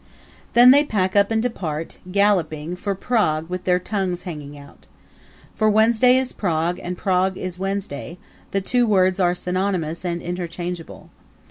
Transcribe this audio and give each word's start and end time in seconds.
Then 0.53 0.71
they 0.71 0.83
pack 0.83 1.15
up 1.15 1.29
and 1.29 1.43
depart, 1.43 1.99
galloping, 2.11 2.75
for 2.75 2.95
Prague 2.95 3.47
with 3.51 3.65
their 3.65 3.77
tongues 3.77 4.23
hanging 4.23 4.57
out. 4.57 4.87
For 5.53 5.69
Wednesday 5.69 6.17
is 6.17 6.33
Prague 6.33 6.79
and 6.81 6.97
Prague 6.97 7.37
is 7.37 7.59
Wednesday 7.59 8.17
the 8.49 8.61
two 8.61 8.87
words 8.87 9.19
are 9.19 9.35
synonymous 9.35 10.03
and 10.03 10.19
interchangeable. 10.19 11.11